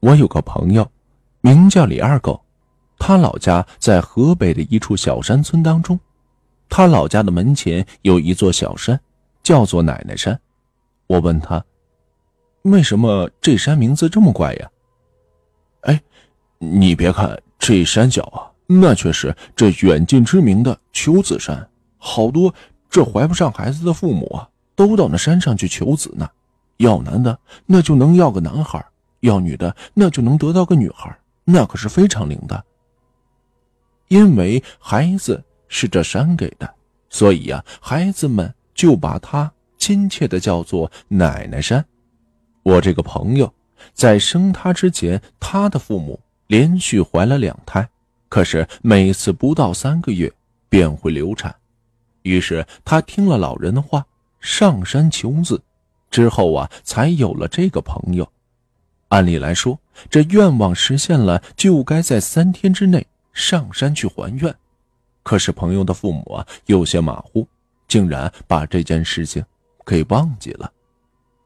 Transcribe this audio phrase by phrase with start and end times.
[0.00, 0.88] 我有个朋友，
[1.40, 2.40] 名叫李二狗，
[2.98, 5.98] 他老家在河北的一处小山村当中。
[6.68, 9.00] 他老家的门前有一座小山，
[9.42, 10.38] 叫做奶奶山。
[11.06, 11.64] 我问他，
[12.62, 14.68] 为什么这山名字这么怪呀？
[15.82, 16.02] 哎，
[16.58, 22.52] 你别看这山小啊，那却是这远近知名的求子山，好多
[22.90, 26.28] 这怀不上孩子的父母啊，都到那山上去求子呢。
[26.78, 28.84] 要男的，那就能要个男孩。
[29.26, 32.64] 要女的，那就能得到个女孩，那可是非常灵的。
[34.08, 36.74] 因为孩子是这山给的，
[37.10, 41.84] 所以呀，孩子们就把它亲切的叫做奶奶山。
[42.62, 43.52] 我这个朋友
[43.92, 47.88] 在生他之前，他的父母连续怀了两胎，
[48.28, 50.32] 可是每次不到三个月
[50.68, 51.54] 便会流产，
[52.22, 54.06] 于是他听了老人的话，
[54.40, 55.60] 上山求子，
[56.10, 58.28] 之后啊，才有了这个朋友。
[59.08, 59.78] 按理来说，
[60.10, 64.54] 这愿望实现了，就该在三天之内上山去还愿。
[65.22, 67.46] 可是朋友的父母啊，有些马虎，
[67.86, 69.44] 竟然把这件事情
[69.84, 70.70] 给忘记了。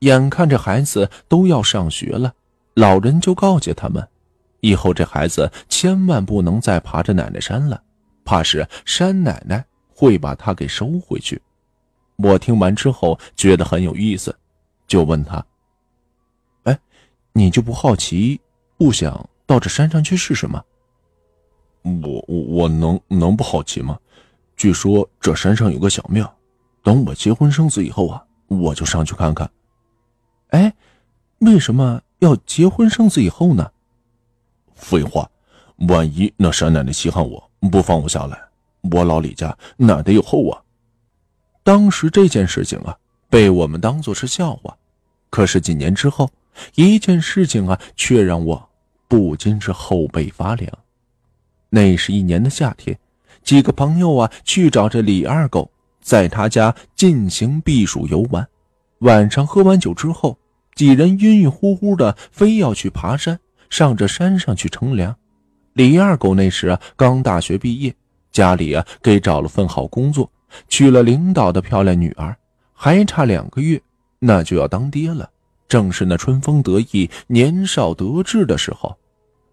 [0.00, 2.34] 眼看着孩子都要上学了，
[2.74, 4.06] 老人就告诫他们，
[4.60, 7.80] 以后这孩子千万不能再爬着奶奶山了，
[8.24, 11.40] 怕是山奶奶会把他给收回去。
[12.16, 14.36] 我听完之后觉得很有意思，
[14.86, 15.44] 就问他。
[17.36, 18.40] 你就不好奇，
[18.78, 20.62] 不想到这山上去试试吗？
[21.82, 23.98] 我我我能能不好奇吗？
[24.56, 26.32] 据说这山上有个小庙，
[26.80, 29.50] 等我结婚生子以后啊，我就上去看看。
[30.50, 30.72] 哎，
[31.40, 33.68] 为什么要结婚生子以后呢？
[34.76, 35.28] 废话，
[35.88, 38.40] 万一那山奶奶稀罕我不放我下来，
[38.92, 40.62] 我老李家哪得有后啊？
[41.64, 42.96] 当时这件事情啊，
[43.28, 44.78] 被我们当做是笑话，
[45.30, 46.30] 可是几年之后。
[46.74, 48.68] 一件事情啊，却让我
[49.08, 50.70] 不禁是后背发凉。
[51.70, 52.98] 那是一年的夏天，
[53.42, 58.46] 几个朋友啊去找这李二狗，在他家进行避暑游玩。
[59.00, 60.38] 晚上喝完酒之后，
[60.74, 63.38] 几人晕晕乎乎的，非要去爬山，
[63.68, 65.14] 上这山上去乘凉。
[65.72, 67.94] 李二狗那时啊刚大学毕业，
[68.30, 70.30] 家里啊给找了份好工作，
[70.68, 72.36] 娶了领导的漂亮女儿，
[72.72, 73.80] 还差两个月，
[74.20, 75.28] 那就要当爹了。
[75.68, 78.96] 正是那春风得意、年少得志的时候。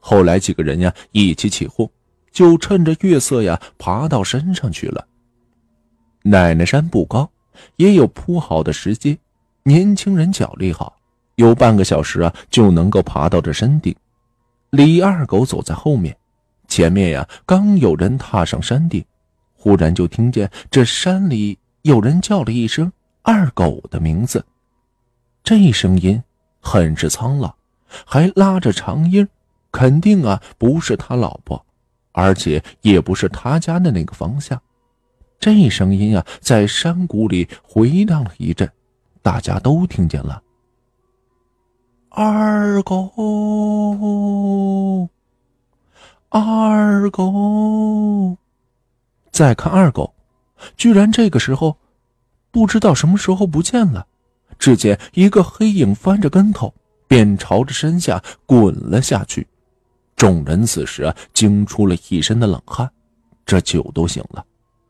[0.00, 1.90] 后来几个人呀一起起哄，
[2.32, 5.06] 就趁着月色呀爬到山上去了。
[6.22, 7.28] 奶奶山不高，
[7.76, 9.18] 也有铺好的石阶，
[9.64, 10.96] 年轻人脚力好，
[11.34, 13.94] 有半个小时啊就能够爬到这山顶。
[14.70, 16.16] 李二狗走在后面，
[16.68, 19.04] 前面呀刚有人踏上山顶，
[19.54, 22.90] 忽然就听见这山里有人叫了一声
[23.22, 24.44] “二狗”的名字。
[25.48, 26.22] 这声音
[26.60, 27.54] 很是苍老，
[28.04, 29.26] 还拉着长音，
[29.72, 31.64] 肯定啊不是他老婆，
[32.12, 34.60] 而且也不是他家的那个方向。
[35.40, 38.70] 这声音啊在山谷里回荡了一阵，
[39.22, 40.42] 大家都听见了。
[42.10, 43.10] 二狗，
[46.28, 48.36] 二狗，
[49.30, 50.12] 再看二狗，
[50.76, 51.78] 居然这个时候
[52.50, 54.06] 不知道什么时候不见了。
[54.58, 56.72] 只见一个黑影翻着跟头，
[57.06, 59.46] 便朝着山下滚了下去。
[60.16, 62.90] 众人此时，惊出了一身的冷汗。
[63.46, 64.44] 这酒都醒了，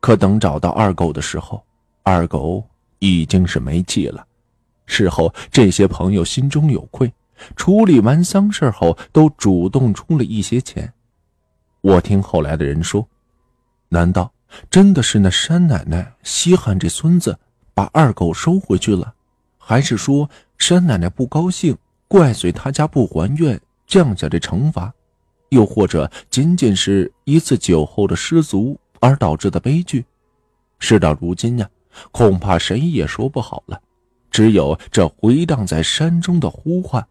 [0.00, 1.64] 可等找到二狗的时候，
[2.02, 2.62] 二狗
[2.98, 4.24] 已经是没气了。
[4.86, 7.10] 事后，这些朋友心中有愧，
[7.56, 10.92] 处理完丧事后，都主动出了一些钱。
[11.80, 13.08] 我听后来的人说，
[13.88, 14.30] 难道
[14.70, 17.36] 真的是那山奶奶稀罕这孙子，
[17.72, 19.13] 把二狗收回去了？
[19.66, 21.74] 还是说山奶奶不高兴，
[22.06, 24.92] 怪罪他家不还愿，降下这惩罚；
[25.48, 30.04] 又或者仅仅是一次酒后的失足而导致的悲剧？
[30.78, 31.66] 事到如今呀，
[32.12, 33.80] 恐怕谁也说不好了。
[34.30, 37.02] 只有这回荡在山中的呼唤，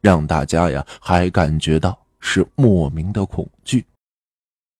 [0.00, 3.84] 让大家呀还感觉到是莫名的恐惧。